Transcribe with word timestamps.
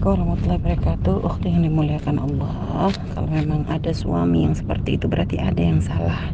Assalamualaikum 0.00 0.32
warahmatullahi 0.32 0.62
wabarakatuh. 0.64 1.16
Waktu 1.28 1.44
yang 1.52 1.62
dimuliakan 1.68 2.16
Allah 2.24 2.52
Kalau 3.12 3.28
memang 3.28 3.68
ada 3.68 3.92
suami 3.92 4.48
yang 4.48 4.56
seperti 4.56 4.96
itu 4.96 5.04
Berarti 5.12 5.36
ada 5.36 5.60
yang 5.60 5.84
salah 5.84 6.32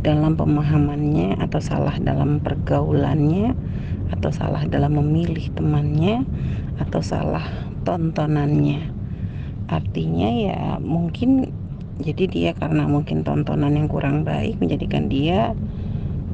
Dalam 0.00 0.40
pemahamannya 0.40 1.36
Atau 1.36 1.60
salah 1.60 2.00
dalam 2.00 2.40
pergaulannya 2.40 3.52
Atau 4.08 4.32
salah 4.32 4.64
dalam 4.64 4.96
memilih 4.96 5.52
temannya 5.52 6.24
Atau 6.80 7.04
salah 7.04 7.44
tontonannya. 7.84 8.80
Artinya 9.68 10.28
ya 10.32 10.60
mungkin 10.80 11.52
Jadi 12.00 12.24
dia 12.24 12.56
karena 12.56 12.88
mungkin 12.88 13.20
tontonan 13.20 13.76
yang 13.76 13.92
kurang 13.92 14.24
baik 14.24 14.64
Menjadikan 14.64 15.12
dia 15.12 15.52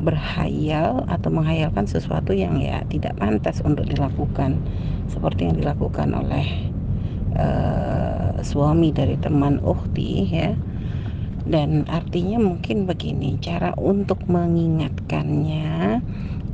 berhayal 0.04 1.08
atau 1.08 1.32
menghayalkan 1.32 1.88
sesuatu 1.88 2.36
yang 2.36 2.60
ya 2.60 2.84
tidak 2.92 3.16
pantas 3.16 3.64
untuk 3.64 3.88
dilakukan 3.88 4.60
seperti 5.10 5.48
yang 5.48 5.56
dilakukan 5.60 6.12
oleh 6.14 6.46
uh, 7.36 8.40
suami 8.40 8.90
dari 8.92 9.16
teman 9.20 9.60
Ukti 9.60 10.10
ya. 10.28 10.52
Dan 11.44 11.84
artinya 11.92 12.40
mungkin 12.40 12.88
begini 12.88 13.36
cara 13.36 13.76
untuk 13.76 14.24
mengingatkannya 14.24 16.00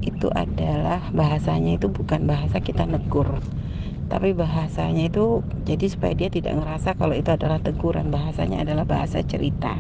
itu 0.03 0.27
adalah 0.35 1.15
bahasanya 1.15 1.79
itu 1.79 1.87
bukan 1.87 2.27
bahasa 2.27 2.59
kita 2.59 2.89
negur 2.89 3.39
tapi 4.11 4.35
bahasanya 4.35 5.07
itu 5.07 5.47
jadi 5.63 5.87
supaya 5.87 6.19
dia 6.19 6.27
tidak 6.35 6.59
ngerasa 6.59 6.99
kalau 6.99 7.15
itu 7.15 7.31
adalah 7.31 7.63
teguran. 7.63 8.11
Bahasanya 8.11 8.67
adalah 8.67 8.83
bahasa 8.83 9.23
cerita. 9.23 9.79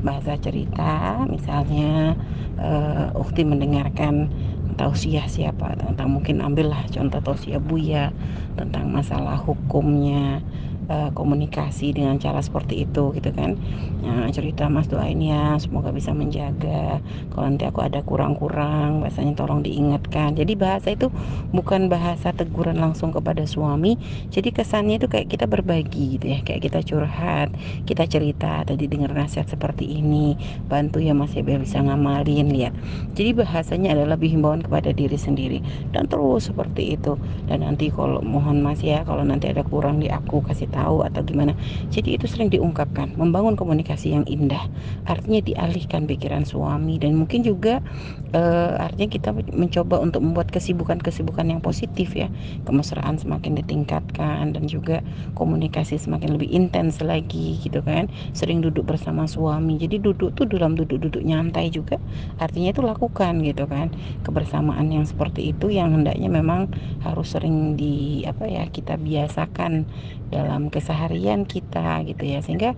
Bahasa 0.00 0.40
cerita 0.40 1.20
misalnya 1.28 2.16
uh, 2.56 3.12
Ukti 3.12 3.44
mendengarkan 3.44 4.32
tausiah 4.74 5.26
siapa 5.28 5.76
tentang 5.76 6.08
mungkin 6.12 6.40
ambillah 6.40 6.88
contoh 6.92 7.20
tausiah 7.20 7.60
Buya 7.62 8.12
tentang 8.58 8.88
masalah 8.92 9.38
hukumnya 9.40 10.44
uh, 10.88 11.10
komunikasi 11.14 11.94
dengan 11.94 12.18
cara 12.18 12.40
seperti 12.42 12.86
itu 12.88 13.12
gitu 13.14 13.30
kan. 13.34 13.58
Nah, 14.02 14.26
cerita 14.34 14.66
mas 14.66 14.90
doain 14.90 15.18
ya 15.22 15.54
semoga 15.62 15.94
bisa 15.94 16.10
menjaga. 16.10 16.98
Kalau 17.30 17.44
nanti 17.46 17.68
aku 17.68 17.84
ada 17.84 18.02
kurang-kurang 18.02 19.04
bahasanya 19.04 19.38
tolong 19.38 19.62
diingatkan. 19.62 20.34
Jadi 20.34 20.58
bahasa 20.58 20.90
itu 20.90 21.12
bukan 21.54 21.86
bahasa 21.86 22.34
teguran 22.34 22.82
langsung 22.82 23.14
kepada 23.14 23.46
suami. 23.46 23.94
Jadi 24.34 24.50
kesannya 24.50 24.98
itu 24.98 25.06
kayak 25.06 25.30
kita 25.30 25.46
berbagi 25.46 26.18
gitu 26.18 26.26
ya 26.34 26.42
kayak 26.42 26.66
kita 26.66 26.80
curhat 26.82 27.54
kita 27.86 28.06
cerita 28.06 28.62
tadi 28.66 28.88
dengar 28.90 29.14
nasihat 29.14 29.46
seperti 29.46 29.86
ini. 29.86 30.34
Bantu 30.66 30.98
ya 30.98 31.14
mas 31.14 31.34
ya 31.36 31.44
biar 31.44 31.62
bisa 31.62 31.78
ngamalin 31.78 32.50
lihat. 32.50 32.74
Jadi 33.14 33.36
bahasanya 33.36 33.94
adalah 33.94 34.18
lebih 34.18 34.34
himbauan 34.34 34.64
kepada 34.64 34.90
diri 34.90 35.18
sendiri. 35.18 35.58
Dan 35.94 36.08
terus 36.08 36.50
seperti 36.50 36.96
itu. 36.98 37.20
Dan 37.46 37.62
nanti 37.62 37.92
kalau 37.92 38.18
mohon 38.24 38.64
mas 38.64 38.80
ya 38.82 39.06
kalau 39.06 39.22
nanti 39.22 39.50
ada 39.50 39.62
kurang 39.62 40.02
di 40.02 40.10
aku 40.10 40.42
kasih 40.42 40.71
tahu 40.72 41.04
atau 41.04 41.20
gimana. 41.20 41.52
Jadi 41.92 42.16
itu 42.16 42.24
sering 42.24 42.48
diungkapkan 42.48 43.12
membangun 43.20 43.54
komunikasi 43.54 44.16
yang 44.16 44.24
indah. 44.24 44.64
Artinya 45.04 45.44
dialihkan 45.44 46.08
pikiran 46.08 46.48
suami 46.48 46.96
dan 46.96 47.14
mungkin 47.14 47.44
juga 47.44 47.84
uh, 48.32 48.80
artinya 48.80 49.08
kita 49.12 49.30
mencoba 49.52 50.00
untuk 50.00 50.24
membuat 50.24 50.48
kesibukan-kesibukan 50.48 51.46
yang 51.52 51.60
positif 51.60 52.16
ya. 52.16 52.32
Kemesraan 52.64 53.20
semakin 53.20 53.60
ditingkatkan 53.60 54.56
dan 54.56 54.64
juga 54.66 55.04
komunikasi 55.36 56.00
semakin 56.00 56.40
lebih 56.40 56.48
intens 56.48 57.04
lagi 57.04 57.60
gitu 57.60 57.84
kan. 57.84 58.08
Sering 58.32 58.64
duduk 58.64 58.88
bersama 58.88 59.28
suami. 59.28 59.76
Jadi 59.76 60.00
duduk 60.00 60.32
tuh 60.32 60.48
dalam 60.48 60.74
duduk-duduk 60.74 61.20
nyantai 61.20 61.68
juga 61.68 62.00
artinya 62.40 62.72
itu 62.72 62.82
lakukan 62.82 63.42
gitu 63.44 63.68
kan. 63.68 63.92
Kebersamaan 64.24 64.88
yang 64.88 65.04
seperti 65.04 65.52
itu 65.52 65.68
yang 65.68 65.92
hendaknya 65.92 66.30
memang 66.30 66.70
harus 67.02 67.34
sering 67.34 67.74
di 67.74 68.22
apa 68.28 68.46
ya 68.46 68.64
kita 68.68 69.00
biasakan 69.00 69.88
dalam 70.32 70.61
keseharian 70.74 71.42
kita 71.52 71.78
gitu 72.08 72.22
ya. 72.32 72.38
Sehingga 72.44 72.70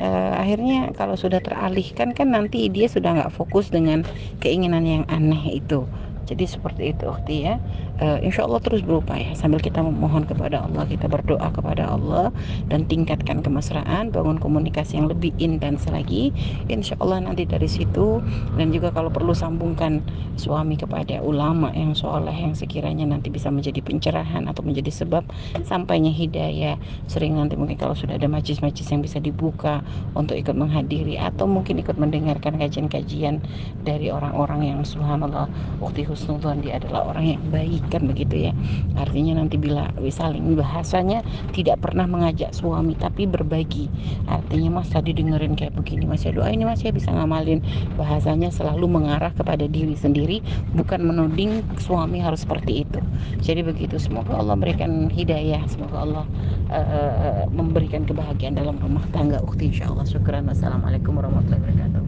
uh, 0.00 0.32
akhirnya 0.42 0.74
kalau 0.98 1.14
sudah 1.22 1.38
teralihkan 1.44 2.08
kan 2.18 2.28
nanti 2.36 2.56
dia 2.74 2.86
sudah 2.94 3.10
nggak 3.16 3.32
fokus 3.38 3.66
dengan 3.74 3.98
keinginan 4.42 4.84
yang 4.88 5.04
aneh 5.06 5.42
itu. 5.60 5.86
Jadi 6.28 6.44
seperti 6.54 6.82
itu 6.92 7.02
waktu 7.08 7.32
ya 7.46 7.54
uh, 8.02 8.18
insya 8.22 8.46
Allah 8.46 8.62
terus 8.62 8.82
berupaya 8.82 9.34
sambil 9.34 9.62
kita 9.62 9.82
memohon 9.82 10.26
kepada 10.26 10.64
Allah 10.64 10.86
kita 10.86 11.06
berdoa 11.10 11.50
kepada 11.50 11.90
Allah 11.90 12.30
dan 12.70 12.86
tingkatkan 12.86 13.42
kemesraan 13.42 14.10
bangun 14.14 14.38
komunikasi 14.38 14.98
yang 14.98 15.10
lebih 15.10 15.34
intens 15.38 15.86
lagi. 15.90 16.30
Insya 16.70 16.98
Allah 17.02 17.22
nanti 17.22 17.44
dari 17.44 17.66
situ. 17.66 18.20
Dan 18.54 18.70
juga 18.74 18.90
kalau 18.90 19.12
perlu 19.12 19.34
sambungkan 19.34 20.02
suami 20.38 20.78
kepada 20.78 21.20
ulama 21.22 21.70
yang 21.74 21.92
soleh 21.94 22.34
yang 22.34 22.54
sekiranya 22.54 23.06
nanti 23.06 23.28
bisa 23.28 23.50
menjadi 23.50 23.82
pencerahan 23.82 24.46
atau 24.46 24.62
menjadi 24.62 24.90
sebab 24.90 25.26
sampainya 25.66 26.10
hidayah. 26.10 26.78
Sering 27.10 27.36
nanti 27.36 27.54
mungkin 27.58 27.78
kalau 27.78 27.94
sudah 27.96 28.16
ada 28.16 28.26
majlis-majlis 28.30 28.88
yang 28.88 29.02
bisa 29.02 29.18
dibuka 29.18 29.82
untuk 30.14 30.38
ikut 30.38 30.54
menghadiri 30.54 31.18
atau 31.18 31.48
mungkin 31.48 31.80
ikut 31.82 31.96
mendengarkan 31.96 32.60
kajian-kajian 32.60 33.42
dari 33.82 34.12
orang-orang 34.12 34.68
yang 34.68 34.80
subhanallah 34.84 35.50
waktu 35.82 36.04
husnudzon 36.06 36.60
dia 36.62 36.78
adalah 36.78 37.10
orang 37.14 37.36
yang 37.36 37.42
baik 37.50 37.87
kan 37.88 38.04
begitu 38.04 38.48
ya. 38.48 38.52
Artinya 38.94 39.40
nanti 39.40 39.56
bila 39.56 39.90
saling 40.08 40.56
bahasanya 40.56 41.24
tidak 41.52 41.80
pernah 41.84 42.04
mengajak 42.08 42.52
suami 42.52 42.96
tapi 42.96 43.24
berbagi. 43.28 43.88
Artinya 44.28 44.80
mas 44.80 44.88
tadi 44.92 45.12
dengerin 45.12 45.56
kayak 45.58 45.76
begini 45.76 46.08
mas 46.08 46.24
ya 46.24 46.32
doa 46.32 46.48
ini 46.48 46.64
mas 46.64 46.80
ya 46.84 46.92
bisa 46.92 47.12
ngamalin. 47.12 47.60
Bahasanya 47.96 48.52
selalu 48.52 48.86
mengarah 48.88 49.32
kepada 49.34 49.64
diri 49.68 49.96
sendiri 49.96 50.40
bukan 50.72 51.04
menuding 51.04 51.64
suami 51.80 52.20
harus 52.20 52.44
seperti 52.44 52.86
itu. 52.86 53.00
Jadi 53.42 53.64
begitu 53.64 53.96
semoga 54.00 54.38
Allah 54.38 54.56
berikan 54.56 55.08
hidayah 55.08 55.64
semoga 55.68 56.04
Allah 56.04 56.24
uh, 56.72 57.44
memberikan 57.52 58.04
kebahagiaan 58.04 58.56
dalam 58.56 58.76
rumah 58.80 59.04
tangga. 59.10 59.40
Ukti 59.44 59.72
insyaallah 59.72 60.06
syukran 60.08 60.48
wassalamualaikum 60.48 61.16
warahmatullahi 61.16 61.60
wabarakatuh 61.60 62.07